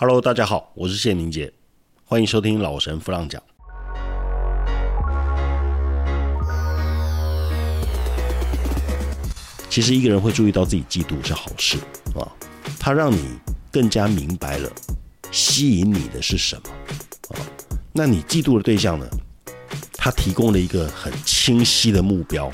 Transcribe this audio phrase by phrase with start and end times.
[0.00, 1.52] Hello，大家好，我是谢明杰，
[2.04, 3.42] 欢迎收听老神弗朗讲。
[9.68, 11.78] 其实一个人会注意到自己嫉妒是好事
[12.14, 12.22] 啊，
[12.78, 13.40] 它让你
[13.72, 14.70] 更加明白了
[15.32, 17.42] 吸引你的是什么啊。
[17.92, 19.04] 那你嫉妒的对象呢？
[19.94, 22.48] 他提供了一个很清晰的目标，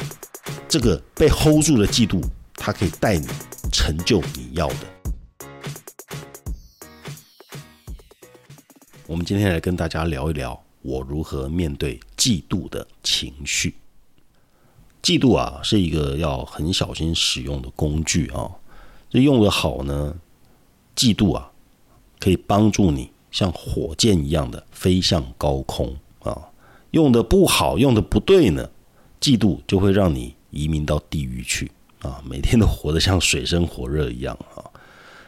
[0.67, 2.25] 这个被 hold 住的嫉妒，
[2.55, 3.29] 它可以带你
[3.71, 4.94] 成就你要的。
[9.07, 13.75] 我们今天来跟大家聊一聊我如何面对嫉妒的情绪。
[15.03, 18.51] 嫉妒啊，是一个要很小心使用的工具啊。
[19.11, 20.17] 这用的好呢，
[20.97, 21.53] 嫉妒啊，
[22.19, 26.49] 可以帮助你像火箭一样的飞向高空啊。
[26.93, 28.71] 用的不好，用的不对呢，
[29.21, 31.71] 嫉妒就会让你移民到地狱去
[32.01, 32.23] 啊！
[32.27, 34.65] 每天都活得像水深火热一样啊。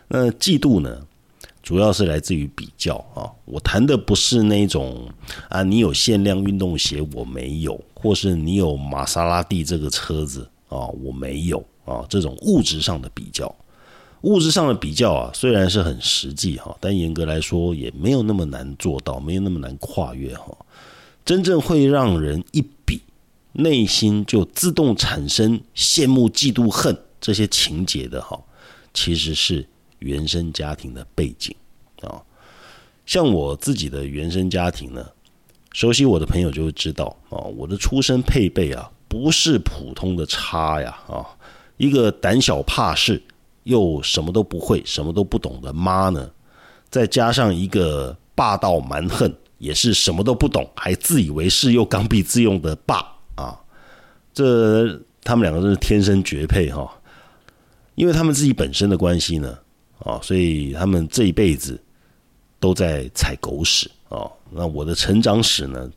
[0.09, 1.07] 那嫉妒呢，
[1.67, 3.27] 主要是来自于比较啊。
[3.45, 5.11] 我谈的不是那种
[5.49, 13.53] 啊，你有限量运动鞋我没有，或是你有玛莎拉蒂这个车子啊我没有啊，这种物质上的比较。
[14.23, 20.57] 物质上的比较啊，虽然是很实际哈，但严格来说也没有那么难做到，没有那么难跨越哈。
[21.25, 23.01] 真正会让人一比，
[23.55, 28.41] 内心就自动产生羡慕、嫉妒、恨这些情节的哈，
[28.95, 31.55] 其实是原生家庭的背景
[32.03, 32.23] 啊。
[33.05, 35.07] 像我自己的原生家庭呢，
[35.73, 41.25] 熟悉我的朋友就会知道啊，我的出身配备啊，不是普通的差呀啊。
[41.77, 43.23] 一个胆小怕事
[43.65, 46.31] 又什么都不会、什么都不懂的妈呢，
[46.91, 49.33] 再加上一个霸道蛮横。
[49.59, 52.97] 也是什么都不懂，还自以为是又刚愎自用的爸
[53.37, 53.59] 啊！
[54.35, 57.01] 这他们两个真是天生绝配哈！
[57.95, 59.59] 因为他们自己本身的关系呢，
[60.01, 61.81] 啊，所以他们这一辈子
[62.61, 64.31] 都在踩狗屎啊！
[64.51, 65.91] 那我的成长史呢，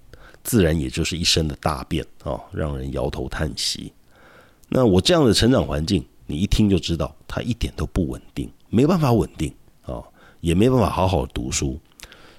[0.43, 3.91] 自然也就是一生的大便啊，让人摇头叹息。
[4.67, 10.03] 那我这样的成长环境，你一听就知道，他一点都不稳定，没办法稳定啊，
[10.41, 11.79] 也没办法好好读书。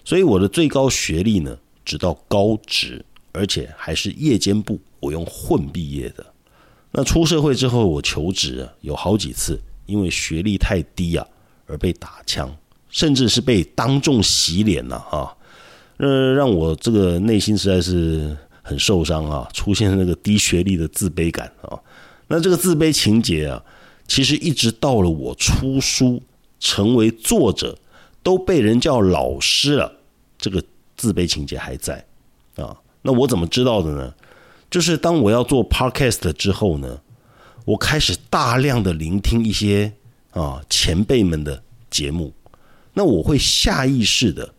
[0.04, 6.24] 所以我的最高学历呢，只到高职，而且还是夜间部，我用混毕业的。
[6.92, 11.26] 那出社会之后，我求职啊，有好几次因为学历太低啊，
[11.70, 12.50] 而被打枪，
[12.88, 15.32] 甚至是被当众洗脸了啊！
[15.98, 21.78] 呃，让我这个内心实在是很受伤啊，出现那个低学历的自卑感啊。
[22.26, 23.62] 那这个自卑情节啊，
[24.06, 26.22] 其实一直到了我出书，
[26.58, 27.78] 成为作者。
[28.22, 29.90] 都被人叫老师了，
[30.36, 30.62] 这个
[30.94, 32.04] 自卑情节还在
[32.56, 32.76] 啊？
[33.00, 34.12] 那我怎么知道的呢？
[34.70, 37.00] 就是当我要做 podcast 之后呢，
[37.64, 39.90] 我开始大量的聆听一些
[40.30, 42.32] 啊前辈们的节目，
[42.94, 44.54] 那我会下意识的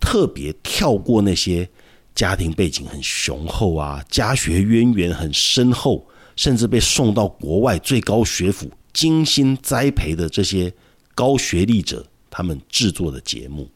[0.00, 1.68] 特别跳过那些
[2.14, 6.06] 家庭背景很雄厚啊、家学渊源很深厚，
[6.36, 10.72] 甚至被送到国外最高学府精心栽培的这些
[11.14, 12.06] 高学历者。
[12.34, 13.68] 他们制作的节目，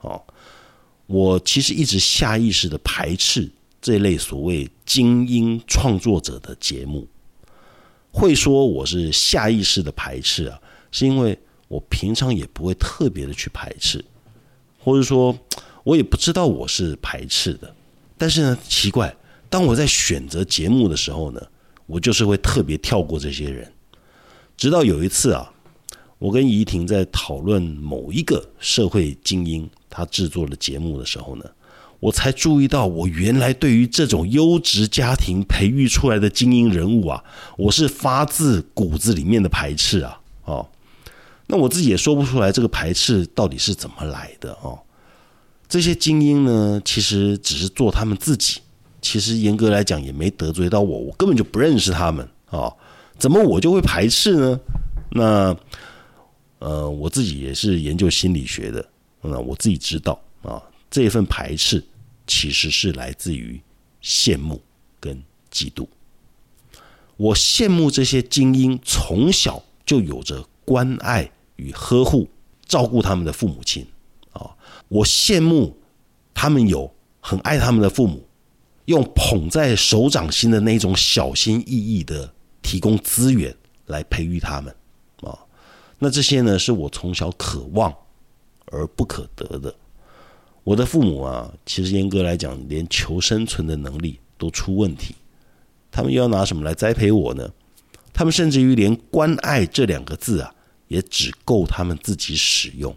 [0.00, 0.22] 哦，
[1.06, 7.08] 我其实一直下意识的排斥这类所谓精英创作者的节目。
[8.10, 10.60] 会说我是下意识的排斥啊，
[10.92, 11.36] 是因为
[11.66, 14.04] 我平常也不会特别的去排斥，
[14.78, 15.36] 或者说
[15.82, 17.74] 我也不知道我是排斥的。
[18.16, 19.12] 但是呢，奇怪，
[19.50, 21.44] 当我在选择节目的时候呢，
[21.86, 23.72] 我就是会特别跳过这些人。
[24.56, 25.48] 直到有一次啊。
[26.18, 31.44] 我跟怡婷在讨论某一个社会精英他制作的节目的时候呢，
[31.98, 37.24] 我才注意到，我原来对于这种优质家庭培育出来的精英人物啊，
[37.58, 40.20] 我是发自骨子里面的排斥啊！
[40.44, 40.68] 哦，
[41.46, 44.78] 那我自己也说不出来这个排斥到底是怎么来的哦。
[45.68, 48.60] 这些精英呢，其实只是做他们自己，
[49.00, 52.72] 其实严格来讲也没得罪到我，我根本就不认识他们啊，
[53.18, 54.60] 怎么我就会排斥呢？
[55.10, 55.56] 那。
[56.64, 58.88] 呃，我自己也是研究心理学的，
[59.20, 61.84] 那我自己知道啊，这一份排斥
[62.24, 63.60] 其实是来自于
[64.00, 64.62] 羡慕
[65.00, 65.20] 跟
[65.52, 65.88] 嫉妒。
[67.16, 72.28] 我羡慕这些精英从小就有着关爱与呵护、
[72.66, 73.86] 照顾他们的父母亲
[74.32, 74.50] 啊，
[74.88, 75.76] 我羡慕
[76.32, 78.26] 他们有很爱他们的父母，
[78.86, 82.32] 用捧在手掌心的那种小心翼翼的
[82.62, 83.54] 提供资源
[83.86, 84.74] 来培育他们。
[85.22, 85.38] 啊
[85.98, 87.94] 那这些呢，是我从小渴望
[88.66, 89.72] 而不可得的。
[90.64, 95.14] 我的父母啊，其实严格来讲，连求生存的能力都出问题，
[95.90, 97.48] 他们又要拿什么来栽培我呢？
[98.22, 100.54] 他们甚至于连“关爱”这两个字啊，
[100.86, 102.96] 也只够他们自己使用。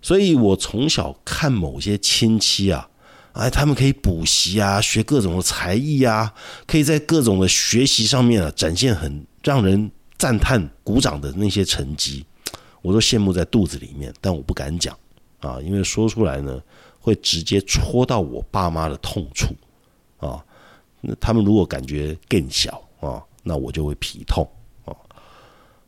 [0.00, 2.88] 所以我从小看某些亲戚啊，
[3.32, 6.32] 哎，他们可以补习啊，学各种的才艺啊，
[6.68, 12.24] 可以在各种的学习上面啊展现很让人赞叹、鼓掌的那些成绩，
[12.80, 14.96] 我都羡慕在肚子里面，但我不敢讲
[15.40, 16.62] 啊，因为说出来呢，
[17.00, 19.52] 会直接戳到我爸妈的痛处
[20.24, 20.40] 啊。
[21.00, 24.46] 那他们如果感觉更小啊，那我就会皮痛
[24.84, 24.94] 啊。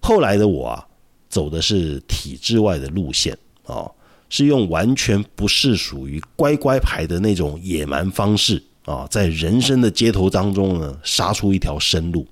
[0.00, 0.88] 后来的我啊，
[1.28, 3.36] 走的是体制外的路线
[3.66, 3.88] 啊，
[4.30, 12.26] 是用完全不是属于乖乖牌的那种野蛮方式啊，在人生的街头当中呢，杀出一条生路。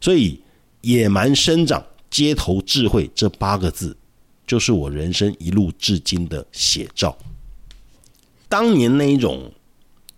[0.00, 0.40] 所以
[0.82, 3.96] “野蛮生长，街头智慧”这八个字，
[4.46, 7.18] 就是我人生一路至今的写照。
[8.48, 9.52] 当年那一种。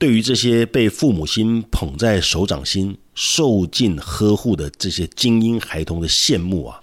[0.02, 6.82] 对于这些被父母亲捧在手掌心、受尽呵护的这些精英孩童的羡慕啊，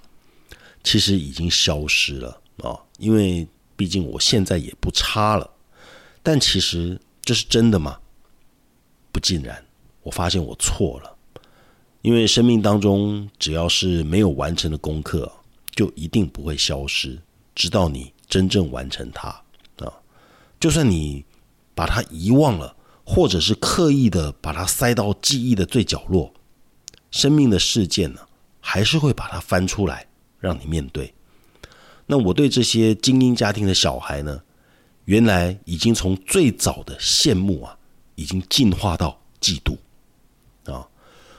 [0.86, 2.80] 其实已经消失了啊！
[2.98, 3.46] 因为
[3.76, 5.52] 毕竟我现在也不差了。
[6.24, 8.00] 但其实这是真的吗？
[9.12, 9.62] 不尽然。
[10.04, 11.14] 我发现我错了。
[12.02, 15.30] 因为生命当中，只要是没有完成的功课，
[15.76, 17.20] 就一定不会消失，
[17.54, 19.28] 直到你真正完成它
[19.80, 19.92] 啊！
[20.58, 21.26] 就算你
[21.76, 22.78] 把它遗忘了。
[23.12, 26.32] 或者是刻意的把它塞到记忆的最角落，
[27.10, 28.20] 生命的事件呢，
[28.62, 30.06] 还是会把它翻出来
[30.40, 31.12] 让你面对。
[32.06, 34.40] 那我对这些精英家庭的小孩呢，
[35.06, 37.76] 原来已经从最早的羡慕啊，
[38.14, 39.76] 已经进化到嫉妒
[40.72, 40.88] 啊。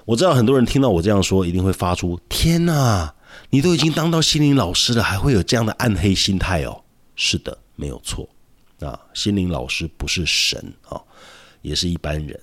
[0.04, 3.14] 我知道很多人听到我这样说，一定会发出“天哪，
[3.50, 6.82] 你都已经当到心灵老师了，还会有这样的暗黑心态哦？”
[7.14, 8.28] 是的，没有错
[8.80, 11.00] 啊，心灵老师不是神啊。
[11.62, 12.40] 也是一般人，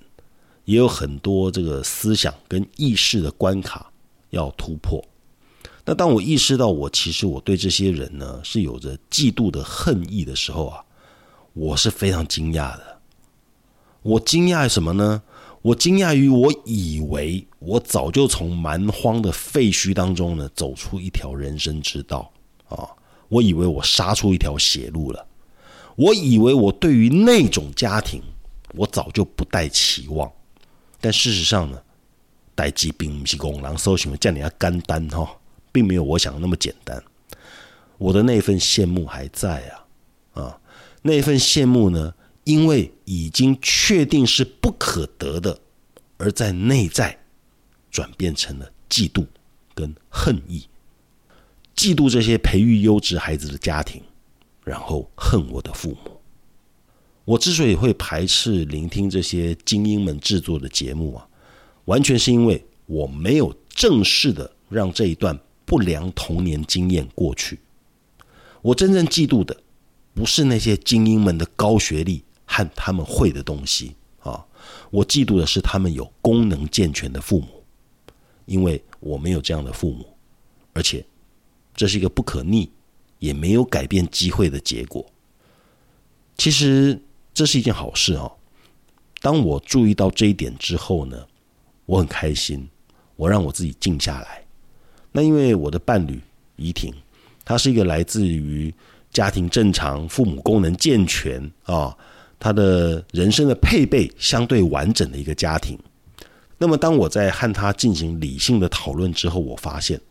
[0.65, 3.91] 也有很多这个思想跟意识的关卡
[4.29, 5.03] 要突破。
[5.85, 10.83] 那当我意识到我其实我对这些人呢是有着嫉妒的恨意的时候啊，
[11.53, 12.99] 我是非常惊讶的。
[14.01, 15.21] 我惊讶什么呢？
[15.61, 22.31] 我惊讶于我以为我早就从蛮荒的废墟当中呢走出一条人生之道
[22.69, 22.87] 啊！
[23.27, 25.25] 我以为我杀出一条血路了。
[25.95, 28.21] 我以为我对于那种家庭。
[28.77, 30.31] 我早就不带期望，
[31.01, 31.81] 但事实上呢，
[32.55, 35.35] 待机并不是公狼搜寻叫你要干单哈，
[35.71, 37.03] 并没有我想的那么简单。
[37.97, 40.61] 我的那份羡慕还在啊啊，
[41.01, 42.13] 那份羡慕呢，
[42.43, 45.59] 因为已经确定是不可得的，
[46.17, 47.17] 而在内在
[47.89, 49.25] 转变成了嫉妒
[49.73, 50.67] 跟恨意，
[51.75, 54.03] 嫉妒这些培育优质孩子的家庭，
[54.63, 56.16] 然后恨我的父母。
[57.27, 61.27] 我之所以会排斥聆听这些精英们制作的节目啊，
[61.83, 67.59] 完全是因为我没有正式的让这一段不良童年经验过去。
[68.61, 69.61] 我真正嫉妒的
[70.13, 74.45] 不是那些精英们的高学历和他们会的东西啊，
[74.89, 77.61] 我嫉妒的是他们有功能健全的父母，
[78.45, 80.05] 因为我没有这样的父母，
[80.71, 81.05] 而且
[81.75, 82.71] 这是一个不可逆
[83.19, 85.05] 也没有改变机会的结果。
[86.37, 87.01] 其实。
[87.37, 88.31] 这是一件好事哦。
[89.21, 91.23] 当我注意到这一点之后呢，
[91.85, 92.67] 我很开心。
[93.15, 94.43] 我让我自己静下来。
[95.11, 96.19] 那因为我的伴侣
[96.55, 96.91] 怡婷，
[97.45, 98.73] 她是一个来自于
[99.11, 101.95] 家庭正常、父母功能健全啊，
[102.39, 105.77] 她的人生的配备相对完整的一个家庭。
[106.57, 110.01] 那么，当我在和她进行理性的讨论之后，我发现，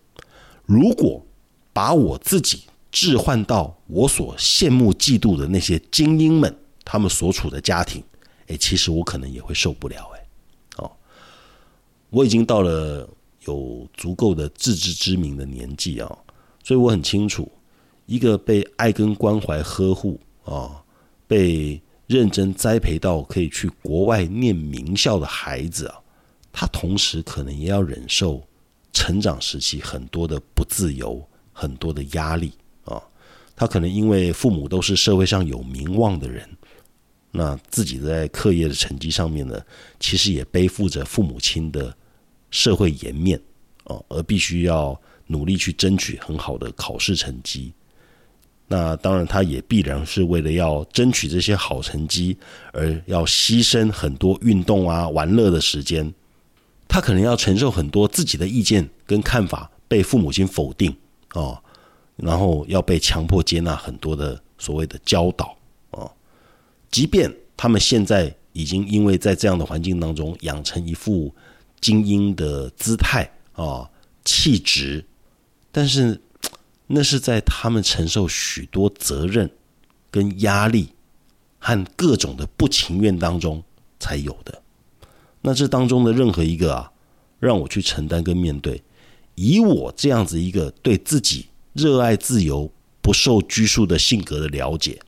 [0.65, 1.25] 如果
[1.73, 6.57] 把我自己置换到我所羡慕、嫉妒的那些精英们。
[6.89, 8.01] 他们所处的家庭，
[8.47, 10.27] 哎，其实我可能也会受不了，哎，
[10.77, 10.91] 哦，
[12.11, 13.09] 我已经到了
[13.45, 16.19] 有足够的自知之明的年纪啊，
[16.63, 17.51] 所以我很清楚，
[18.07, 20.81] 一个被爱跟关怀呵护啊，
[21.27, 25.99] 被认真栽培到可以去国外念名校的孩子啊，
[26.53, 28.41] 他同时可能也要忍受
[28.93, 31.21] 成长时期很多的不自由，
[31.53, 32.53] 很多的压力
[32.85, 33.03] 啊，
[33.57, 36.49] 他可能因为父母都是社会上有名望的人。
[37.37, 39.61] 那自己在课业的成绩上面呢，
[40.01, 41.95] 其实也背负着父母亲的
[42.51, 43.39] 社会颜面
[43.85, 47.73] 哦，而必须要努力去争取很好的考试成绩。
[48.69, 52.37] 那当然，他也必然是为了要争取这些好成绩，
[52.73, 56.13] 而要牺牲很多运动啊、玩乐的时间。
[56.89, 60.97] 他可能要承受很多自己的意见跟看法被父母亲否定
[61.35, 61.63] 哦，
[62.17, 65.57] 然后要被强迫接纳很多的所谓的教导。
[66.91, 71.35] 即便他们现在已经因为在这样的环境当中养成一副
[71.81, 73.91] 精英的姿态啊
[74.25, 75.05] 气质，
[75.71, 76.21] 但是
[76.89, 79.51] 那是在他们承受许多责任
[80.11, 80.91] 跟压力
[81.59, 83.63] 和各种的不情愿当中
[83.99, 84.63] 才有的。
[85.43, 86.93] 那这当中的任何一个啊，
[87.41, 88.83] 让我去承担跟面对，
[89.35, 95.01] 以我这样子一个对自己热爱自由、不受拘束的性格的了解，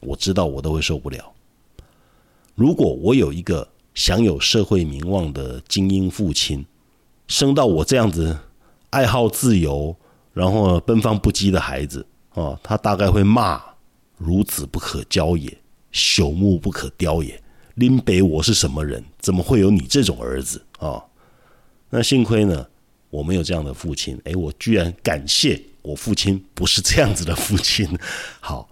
[0.00, 1.32] 我知道我都会受不了。
[2.54, 6.64] 如果我有一个享有社会名望的精英父亲，
[7.28, 8.36] 生到我这样子
[8.90, 9.94] 爱好自由，
[10.32, 13.62] 然后奔放不羁的孩子啊，他大概会骂
[14.20, 15.56] ：“孺子不可教也，
[15.92, 17.40] 朽木不可雕也。”
[17.76, 19.04] 林北，我是什么人？
[19.20, 21.00] 怎么会有你这种儿子啊？
[21.90, 22.66] 那幸亏呢，
[23.10, 24.20] 我没有这样的父亲。
[24.24, 27.88] 哎，我居然感谢我父亲不是这样子的父亲。
[28.40, 28.68] 好。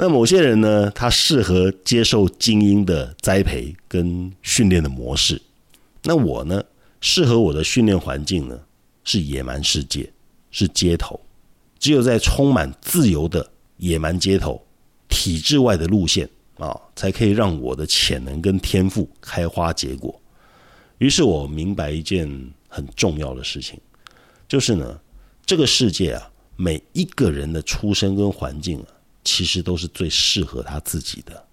[0.00, 5.42] 那某些人呢，他适合接受精英的栽培跟训练的模式。
[6.04, 6.62] 那我呢，
[7.00, 8.60] 适合我的训练环境呢，
[9.02, 10.08] 是野蛮世界，
[10.52, 11.18] 是街头。
[11.80, 14.64] 只有在充满自由的野蛮街头、
[15.08, 20.20] 体制外的路线啊，才可以让我的潜能跟天赋开花结果。
[20.98, 22.28] 于是我明白一件
[22.68, 23.80] 很重要的事情，
[24.46, 25.00] 就是呢，
[25.44, 28.86] 这个世界啊，每一个人的出身跟环境啊。
[29.28, 31.44] 其实都是最适合他自己的，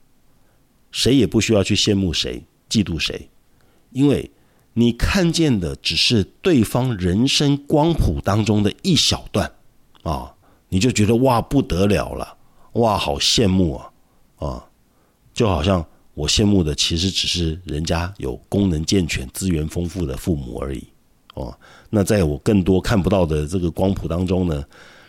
[0.92, 3.30] 谁也不需要去羡慕谁、嫉妒谁，
[3.92, 4.32] 因为
[4.72, 9.52] 你看见的只是对方人生光谱当中的一小段
[10.04, 10.34] 啊，
[10.70, 12.38] 你就觉得哇不得了了，
[12.76, 13.92] 哇好羡慕啊
[14.38, 14.66] 啊，
[15.34, 20.82] 就好像我羡慕的其实只是人家有功能健全、资源丰富的父母而已
[21.34, 21.54] 哦。
[21.90, 24.64] 那在我更多看不到的这个光谱当中呢，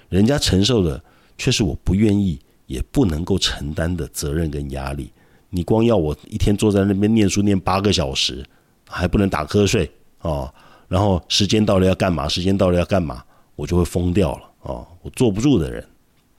[0.08, 1.00] 人家承受的
[1.38, 2.40] 却是我不愿意。
[2.66, 5.12] 也不能够承担的责任跟压力，
[5.50, 8.44] 你光要我一天坐在那边念书念八个小时，
[8.88, 10.52] 还不能打瞌睡啊，
[10.88, 12.28] 然后时间到了要干嘛？
[12.28, 13.24] 时间到了要干嘛？
[13.54, 14.86] 我就会疯掉了啊！
[15.00, 15.86] 我坐不住的人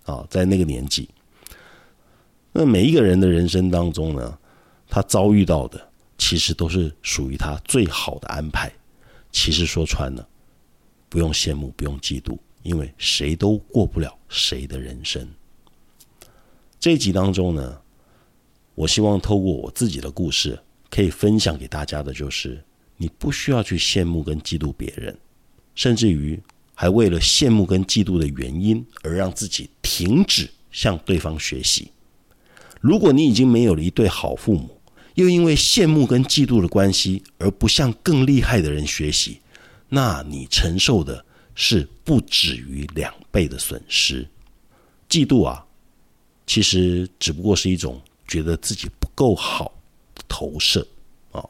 [0.06, 1.10] 啊，在那个年纪，
[2.52, 4.38] 那每一个人的人生当中呢，
[4.88, 5.82] 他遭遇到的
[6.18, 8.72] 其实都是属于他最好的安排。
[9.32, 10.28] 其实说穿了，
[11.10, 15.28] 不用羡慕，不用嫉妒，因为谁都过不了谁的人生。
[16.88, 17.82] 这一集当中呢，
[18.74, 20.58] 我希望透过我自己的故事，
[20.90, 22.64] 可以分享给大家的，就是
[22.96, 25.20] 你不需要去羡慕跟嫉妒别人，
[25.76, 26.42] 甚至于
[26.74, 31.92] 还为了羡慕跟嫉妒的原因而让自己停止向对方学习。
[32.80, 34.80] 如果你已经没有了一对好父母，
[35.16, 39.42] 又因为羡慕跟嫉妒的关系而不向更厉害的人学习，
[39.90, 44.26] 那你承受的是不止于两倍的损失。
[45.10, 45.66] 嫉妒啊！
[46.48, 49.72] 其实只不过是一种觉得自己不够好
[50.16, 50.88] 的投射
[51.32, 51.46] 啊，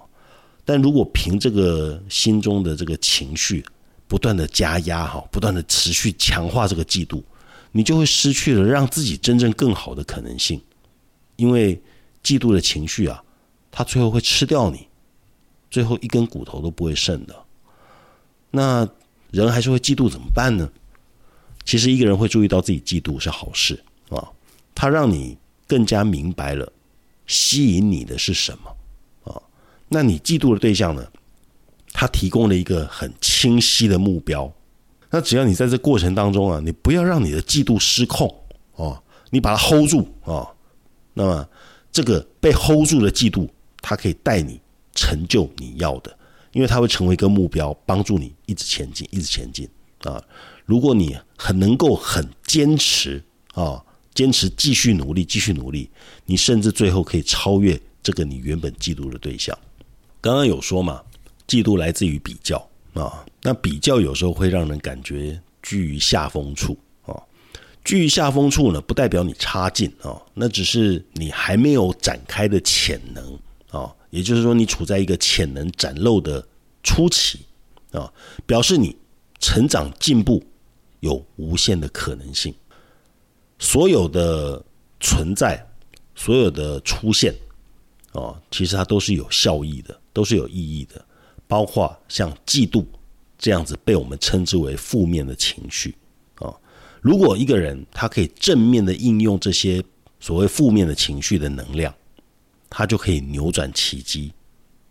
[0.65, 3.63] 但如果凭这个心中的这个情绪
[4.07, 7.21] 不断的加压哈，不断的持续强化这个嫉妒，
[7.71, 10.59] 你就会失去了让自己真正更好的可能性。
[11.35, 11.79] 因为
[12.23, 13.23] 嫉妒的情绪啊，
[13.69, 14.87] 它最后会吃掉你，
[15.69, 17.35] 最后一根骨头都不会剩的。
[18.49, 18.89] 那
[19.29, 20.67] 人还是会嫉妒怎么办呢？
[21.63, 24.27] 其实一个人会注意到自己嫉妒是好事啊。
[24.79, 26.71] 它让你更加明白了
[27.25, 28.69] 吸引你的是什么
[29.23, 29.41] 啊？
[29.89, 31.03] 那你嫉妒的对象呢？
[31.91, 34.53] 他提供了一个很清晰的目标。
[35.09, 38.31] 那只要你在这过程当中啊，你不要让你的嫉妒失控
[38.75, 40.47] 哦，你把它 hold 住啊。
[41.15, 41.49] 那么
[41.91, 43.49] 这个被 hold 住的嫉妒，
[43.81, 44.61] 它可以带你
[44.93, 46.15] 成就你要的，
[46.51, 49.67] 因为它会成为一个目标，帮助你一直前进，一直前进
[50.03, 50.23] 啊。
[50.65, 53.23] 如果你很能够很坚持
[53.55, 53.83] 啊。
[54.17, 55.87] 坚持继续努力，继续努力，
[56.25, 59.55] 你甚至最后可以超越这个你原本嫉妒的对象。
[60.19, 61.03] 刚刚有说嘛，
[61.47, 62.57] 嫉妒来自于比较
[62.95, 67.13] 啊，那比较有时候会让人感觉居于下风处啊。
[67.85, 76.43] 居于下风处呢，不代表你差劲啊，那只是你还没有展开的潜能啊，也就是说你处在一个潜能展露的
[76.81, 77.41] 初期
[77.91, 78.11] 啊，
[78.47, 78.97] 表示你
[79.37, 80.43] 成长进步
[81.01, 82.51] 有无限的可能性。
[83.59, 84.63] 所有的
[84.99, 85.65] 存在，
[86.15, 87.33] 所有的出现，
[88.11, 91.03] 哦，其实它都是有效益的，都是有意义的。
[91.47, 92.85] 包括像嫉妒
[93.37, 95.95] 这样子被我们称之为负面的情绪
[96.35, 96.53] 啊。
[96.99, 99.81] 如果一个人他可以正面的应用这些
[100.19, 101.93] 所谓负面的情绪的能量，
[102.69, 104.33] 他就可以扭转奇迹，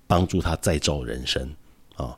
[0.07, 1.55] 帮助他再造人生
[1.97, 2.17] 啊。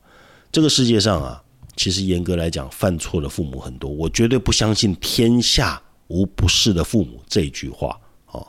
[0.53, 1.43] 这个世界上啊，
[1.75, 5.83] 其实严格来讲，犯错的父母很多，我绝对不相信天下。
[6.09, 8.45] 无不是的父母这句话，啊，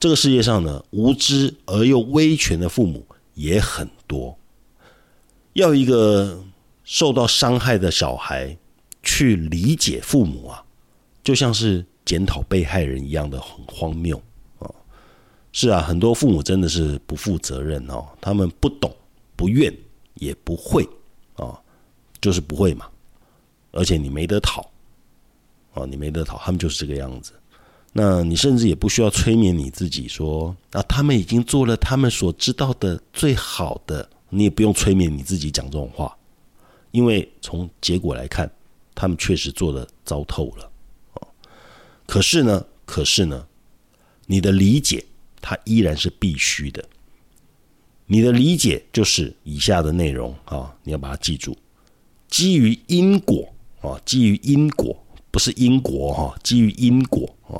[0.00, 4.36] 这个世界上呢，无知而又威权的父母也很多。
[5.52, 6.42] 要一个
[6.82, 8.56] 受到伤害的小孩
[9.02, 10.64] 去理解父母啊，
[11.22, 14.20] 就像是检讨被害人一样的很荒谬
[14.58, 14.68] 啊！
[15.52, 18.94] 是啊，很多父母真的是不负责任哦，他们不懂、
[19.36, 19.72] 不愿、
[20.14, 20.88] 也不会
[21.36, 21.56] 啊，
[22.20, 22.86] 就是不会嘛。
[23.70, 24.68] 而且你没得讨
[25.74, 27.32] 啊，你没得讨，他们就是这个样子。
[27.92, 36.16] 那你甚至也不需要催眠你自己说啊，他们已经做了他们所知道的最好的，你也不用催眠你自己讲这种话，
[36.90, 38.50] 因为从结果来看，
[38.94, 40.70] 他们确实做的糟透了
[42.06, 43.46] 可是呢，可是呢，
[44.26, 45.04] 你的理解
[45.40, 46.84] 它依然是必须的。
[48.06, 51.56] 你的理解就是以下的内容啊，你要把它记住：
[52.28, 53.48] 基于因果
[53.80, 55.03] 啊，基于因果，
[55.34, 57.58] 不是因果哈，基于因果啊。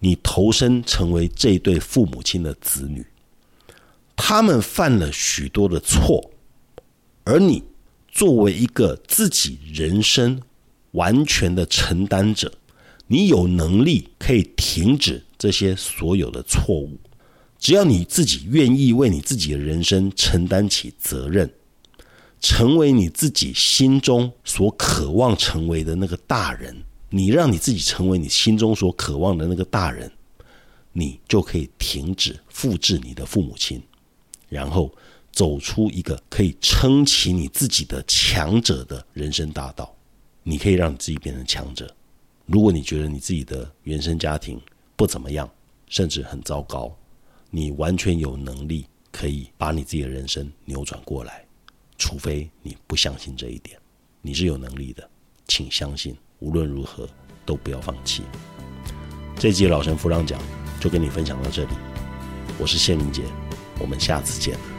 [0.00, 3.06] 你投身成为这对父母亲的子女，
[4.16, 6.32] 他们犯了许多的错，
[7.22, 7.62] 而你
[8.08, 10.42] 作为一个自己人生
[10.90, 12.52] 完全的承担者，
[13.06, 16.98] 你有能力可以停止这些所有的错误。
[17.60, 21.48] 只要你自己愿意为你自己的人生承担起责任，
[22.40, 26.76] 成为你自己心中所渴望成为的那个大人。
[27.10, 30.12] 你让你自己成为你心中所渴望的那个大人，
[30.92, 33.82] 你就可以停止复制你的父母亲，
[34.50, 34.94] 然后
[35.32, 39.90] 走出一个可以撑起你自己的强者的人生大道。
[40.42, 41.90] 你可以让你自己变成强者。
[42.44, 44.60] 如果你觉得你自己的原生家庭
[44.94, 45.50] 不怎么样，
[45.88, 46.94] 甚至很糟糕，
[47.50, 51.47] 你完全有能力可以把你自己的人生扭转过来。
[51.98, 53.78] 除非你不相信这一点，
[54.22, 55.10] 你是有能力的，
[55.48, 56.16] 请相信。
[56.38, 57.08] 无论如何，
[57.44, 58.22] 都不要放弃。
[59.36, 60.40] 这集老神夫让讲
[60.80, 61.70] 就跟你分享到这里，
[62.58, 63.24] 我是谢明杰，
[63.80, 64.77] 我们下次见。